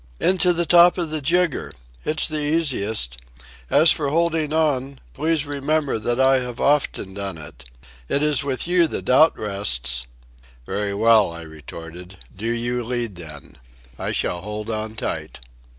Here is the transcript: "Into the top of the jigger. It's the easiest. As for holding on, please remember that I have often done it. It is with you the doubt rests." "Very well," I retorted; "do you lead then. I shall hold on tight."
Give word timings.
"Into 0.19 0.51
the 0.51 0.65
top 0.65 0.97
of 0.97 1.11
the 1.11 1.21
jigger. 1.21 1.71
It's 2.03 2.27
the 2.27 2.39
easiest. 2.41 3.17
As 3.69 3.91
for 3.91 4.09
holding 4.09 4.51
on, 4.51 4.97
please 5.13 5.45
remember 5.45 5.99
that 5.99 6.19
I 6.19 6.39
have 6.39 6.59
often 6.59 7.13
done 7.13 7.37
it. 7.37 7.69
It 8.09 8.23
is 8.23 8.43
with 8.43 8.67
you 8.67 8.87
the 8.87 9.03
doubt 9.03 9.37
rests." 9.37 10.07
"Very 10.65 10.95
well," 10.95 11.31
I 11.31 11.43
retorted; 11.43 12.17
"do 12.35 12.49
you 12.49 12.83
lead 12.83 13.13
then. 13.13 13.57
I 13.99 14.11
shall 14.11 14.41
hold 14.41 14.71
on 14.71 14.95
tight." 14.95 15.39